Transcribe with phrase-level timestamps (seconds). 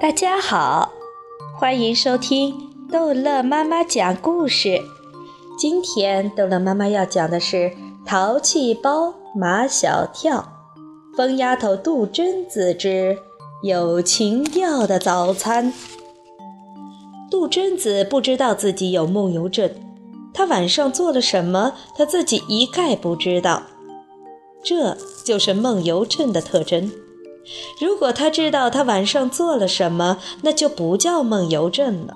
[0.00, 0.90] 大家好，
[1.58, 2.54] 欢迎收听
[2.92, 4.80] 逗乐妈妈讲故事。
[5.58, 7.56] 今天逗乐妈妈要讲的是
[8.04, 10.48] 《淘气包马小跳》，
[11.16, 13.16] 疯丫头杜真子之
[13.62, 15.72] 有情调的早餐。
[17.30, 19.70] 杜真子不知道自己有梦游症，
[20.34, 23.62] 她晚上做了什么，她自己一概不知道。
[24.62, 26.92] 这就是梦游症的特征。
[27.80, 32.14] 如果他知道他晚上做了什么，那就不叫梦游症了。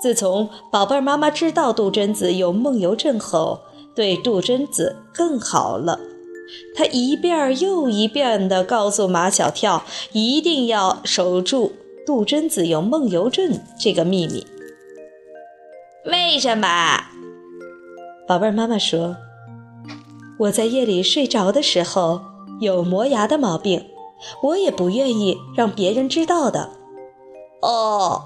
[0.00, 3.60] 自从宝贝妈妈知道杜真子有梦游症后，
[3.94, 5.98] 对杜真子更好了。
[6.74, 11.72] 她一遍又一遍地告诉马小跳，一定要守住
[12.06, 14.46] 杜真子有梦游症这个秘密。
[16.06, 17.04] 为什么？
[18.26, 19.16] 宝贝妈妈说
[20.38, 22.20] ：“我在夜里睡着的时候
[22.60, 23.84] 有磨牙的毛病。”
[24.42, 26.70] 我也不愿意让别人知道的。
[27.62, 28.22] 哦，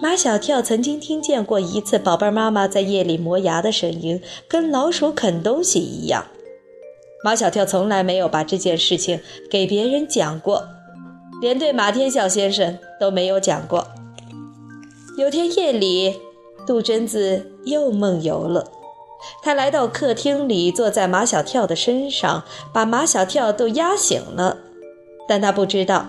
[0.00, 6.26] 马小跳曾经听见过一次宝贝妈妈在夜里磨牙的声音，跟老鼠啃东西一样。
[7.24, 10.68] 马小跳从来没有把这件事情给别人讲过，
[11.40, 13.86] 连对马天笑先生都没有讲过。
[15.18, 16.14] 有天夜里，
[16.66, 18.70] 杜真子又梦游了。
[19.42, 24.58] 他来到客厅里，坐在马小跳的身上，把马小跳都压醒了，
[25.28, 26.06] 但他不知道。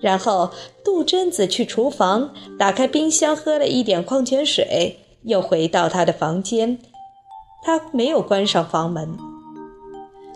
[0.00, 0.50] 然后
[0.82, 6.78] 杜真子去厨房，打开冰箱，喝了一点矿泉水，又回到他的房间。
[7.62, 9.18] 他没有关上房门。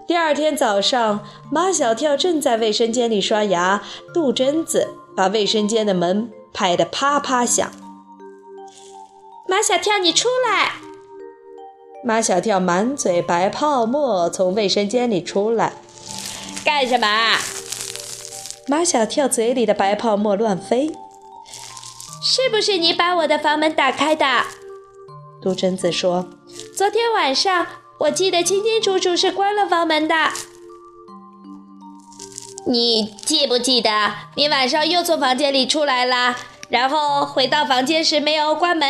[0.07, 3.83] 第二天早上，马小跳正在卫生间里刷牙，
[4.13, 7.71] 杜真子把卫生间的门拍得啪啪响。
[9.49, 10.84] 马小跳，你出来！
[12.07, 15.73] 马小跳满嘴白泡沫，从卫生间里出来，
[16.63, 17.07] 干什么？
[18.69, 20.93] 马小跳嘴里的白泡沫乱飞。
[22.23, 24.27] 是不是你把我的房门打开的？
[25.41, 26.29] 杜真子说
[26.77, 27.67] ：“昨天晚上
[28.01, 30.15] 我记得清清楚楚，是关了房门的。
[32.67, 36.37] 你记不记得你晚上又从房间里出来了，
[36.69, 38.89] 然后回到房间时没有关门？”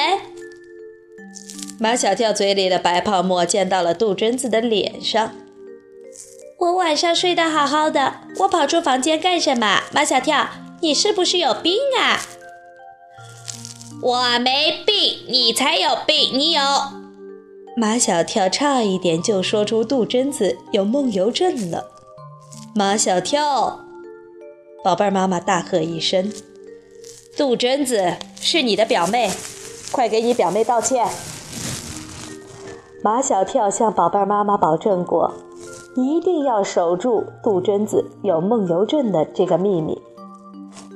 [1.78, 5.32] 马小跳嘴里的白泡沫溅到了杜真子的脸上。
[6.58, 9.82] 我晚上睡得好好的，我跑出房间干什么？
[9.92, 10.48] 马小跳，
[10.80, 12.20] 你是不是有病啊？
[14.00, 16.62] 我没病，你才有病，你有。
[17.76, 21.90] 马小跳差一点就说出杜真子有梦游症了。
[22.74, 23.80] 马小跳，
[24.84, 26.32] 宝贝儿，妈妈大喝一声
[27.36, 29.30] ：“杜真子是你的表妹，
[29.90, 31.06] 快给你表妹道歉。”
[33.04, 35.30] 马小跳向宝贝妈妈保证过，
[35.94, 40.00] 一定要守住杜真子有梦游症的这个秘密。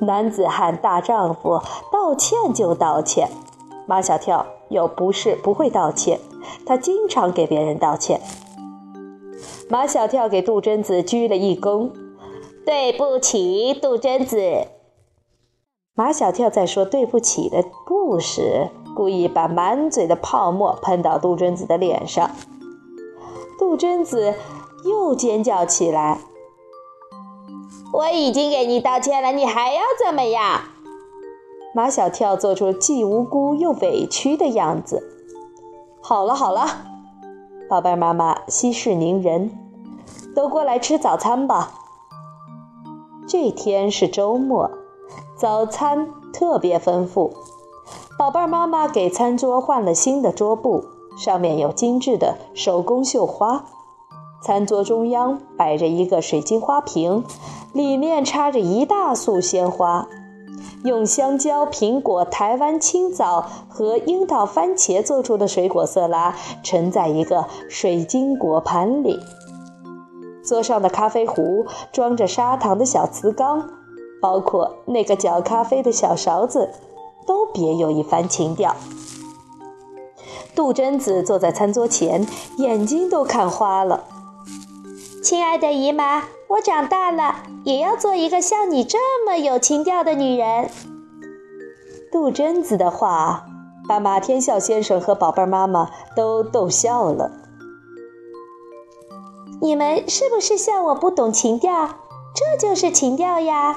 [0.01, 1.61] 男子汉大丈夫，
[1.93, 3.29] 道歉就道歉。
[3.87, 6.19] 马小跳有不是不会道歉，
[6.65, 8.23] 他经常给别人道歉。
[9.69, 11.91] 马小跳给杜真子鞠了一躬
[12.65, 14.41] ：“对不起，杜真子。”
[15.93, 18.69] 马小跳在说对不起的不时。
[18.98, 22.32] 故意把满嘴的泡沫喷到杜真子的脸上，
[23.56, 24.34] 杜真子
[24.84, 26.19] 又尖叫起来。
[27.92, 30.62] 我已经给你道歉了，你还要怎么样？
[31.72, 35.09] 马小跳做出既无辜又委屈的样子。
[36.00, 36.66] 好了好了，
[37.70, 39.56] 宝贝妈妈息事宁人，
[40.34, 41.70] 都过来吃早餐吧。
[43.28, 44.69] 这天是周末，
[45.36, 47.32] 早餐特别丰富。
[48.19, 50.84] 宝贝儿，妈妈给餐桌换了新的桌布，
[51.17, 53.65] 上面有精致的手工绣花。
[54.43, 57.25] 餐桌中央摆着一个水晶花瓶，
[57.73, 60.09] 里面插着一大束鲜花。
[60.83, 66.34] 用香蕉、苹果、台湾青枣和樱桃、番茄做出的水果色拉
[66.65, 69.21] 盛在一个水晶果盘里。
[70.43, 73.71] 桌上的咖啡壶装着砂糖的小瓷缸，
[74.21, 76.69] 包括那个搅咖啡的小勺子。
[77.28, 78.75] 都别有一番情调。
[80.57, 82.27] 杜真子坐在餐桌前，
[82.57, 84.04] 眼睛都看花了。
[85.22, 90.71] 亲爱的姨妈，我长大了，也要做一个像你这么有情调的女人。
[92.10, 93.45] 杜真子的话
[93.86, 97.30] 把马天笑先生和宝贝妈妈都逗笑了。
[99.60, 101.91] 你们是不是笑我不懂情调？
[102.34, 103.77] 这就是情调呀。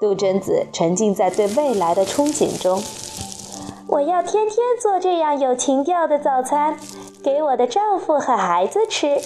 [0.00, 2.82] 杜真子沉浸在对未来的憧憬中。
[3.88, 6.76] 我要天天做这样有情调的早餐，
[7.22, 9.20] 给我的丈夫和孩子吃。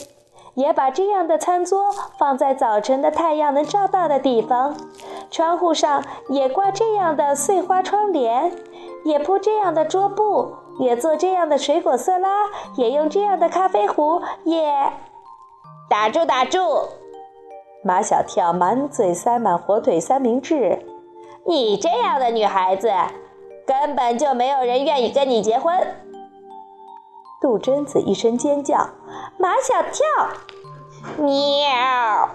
[0.55, 4.77] 也把这样的餐桌放在早晨的太阳能照到的地方，
[5.31, 8.53] 窗户上也挂这样的碎花窗帘，
[9.05, 12.29] 也铺这样的桌布，也做这样的水果色拉，
[12.77, 14.93] 也用这样的咖啡壶，也……
[15.89, 16.59] 打住，打住！
[17.82, 20.85] 马小跳满嘴塞满火腿三明治，
[21.47, 22.93] 你这样的女孩子，
[23.67, 25.75] 根本就没有人愿意跟你结婚。
[27.41, 28.77] 杜真子一声尖叫，
[29.38, 30.29] 马小跳，
[31.17, 32.29] 喵！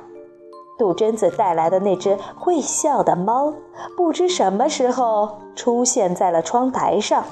[0.79, 3.53] 杜真子带来的那只会笑的猫，
[3.95, 7.23] 不知什么时候出现在了窗台上。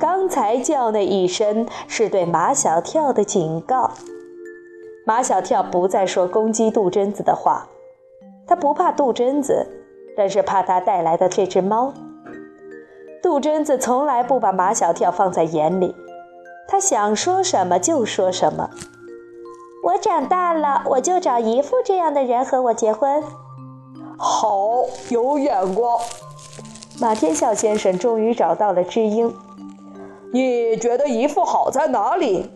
[0.00, 3.92] 刚才叫那一声是对马小跳的警告。
[5.08, 7.66] 马小跳不再说攻击杜真子的话，
[8.46, 9.66] 他不怕杜真子，
[10.14, 11.94] 但是怕他带来的这只猫。
[13.22, 15.96] 杜真子从来不把马小跳放在眼里，
[16.68, 18.68] 他想说什么就说什么。
[19.82, 23.24] 我长大了，我就找姨父这样的人和我结婚。
[24.18, 25.98] 好，有眼光。
[27.00, 29.34] 马天笑先生终于找到了知音。
[30.34, 32.50] 你觉得姨父好在哪里？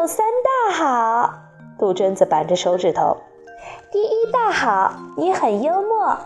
[0.00, 1.34] 你有三大好，
[1.78, 3.18] 杜真子扳着手指头。
[3.92, 6.16] 第一大好，你很幽默，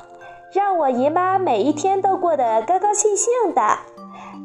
[0.52, 3.78] 让我姨妈每一天都过得高高兴兴的。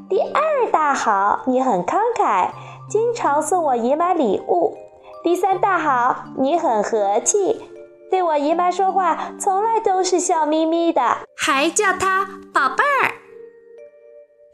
[0.10, 2.50] 第二大好，你很慷慨，
[2.90, 4.76] 经常送我姨妈礼物。
[5.24, 7.62] 第三大好，你很和气，
[8.10, 13.14] 对我姨妈说话从来都是笑眯眯的，还叫她宝贝儿。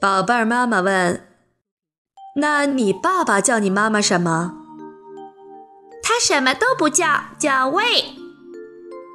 [0.02, 1.26] 宝贝儿，妈妈问。
[2.42, 4.64] 那你爸爸叫你妈妈什么？
[6.16, 7.84] 他什么都不叫，叫喂。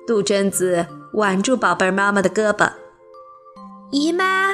[0.07, 2.73] 杜真子挽住宝贝儿妈妈的胳膊。
[3.91, 4.51] 姨妈，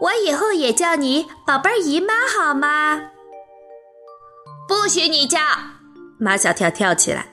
[0.00, 3.10] 我以后也叫你宝贝儿姨妈好吗？
[4.68, 5.40] 不许你叫！
[6.20, 7.26] 马小跳跳起来。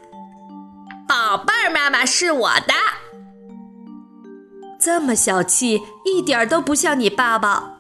[1.07, 2.73] 宝贝儿妈妈是我的。
[4.79, 7.77] 这么小气，一点都不像你爸爸。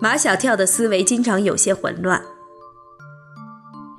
[0.00, 2.24] 马小跳的思维经常有些混乱。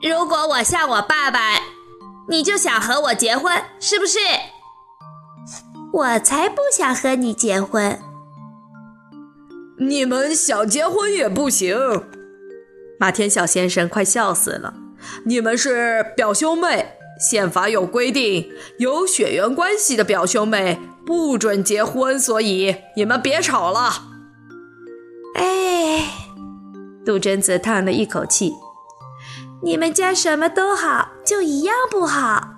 [0.08, 1.40] 如果我像我爸爸，
[2.30, 4.20] 你就想和我结婚，是不是？
[5.92, 8.00] 我才不想和你结婚。
[9.80, 11.76] 你们想结婚也不行。
[13.00, 14.76] 马天笑先生快笑死了。
[15.26, 24.04] 你们是表兄妹，宪法有规定，有血缘关系的表兄妹不准结婚，所以你们别吵了。
[25.34, 26.06] 哎，
[27.04, 28.54] 杜真子叹了一口气
[29.66, 32.50] ：“你们家什么都好，就一样不好。”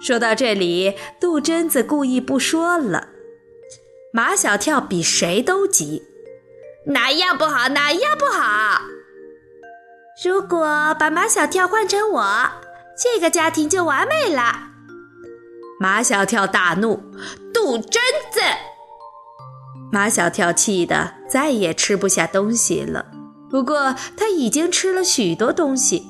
[0.00, 3.08] 说到这里，杜真子故意不说了。
[4.12, 6.02] 马小跳比谁都急
[6.92, 7.70] ：“哪样不好？
[7.70, 8.82] 哪样不好？
[10.22, 12.48] 如果把马小跳换成我，
[13.02, 14.72] 这个家庭就完美了。”
[15.80, 17.02] 马小跳大怒
[17.54, 18.40] ：“杜真子！”
[19.90, 23.06] 马小跳气得再也吃不下东西了。
[23.54, 26.02] 不过他已经吃了许多东西。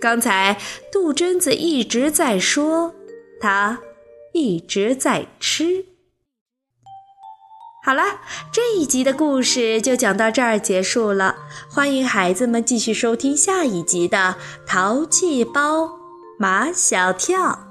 [0.00, 0.58] 刚才
[0.90, 2.92] 杜真子一直在说，
[3.40, 3.78] 他
[4.32, 5.86] 一直在吃。
[7.84, 8.02] 好了，
[8.52, 11.36] 这一集的故事就讲到这儿结束了。
[11.70, 14.34] 欢迎孩子们继续收听下一集的
[14.68, 15.90] 《淘气包
[16.40, 17.68] 马小跳》。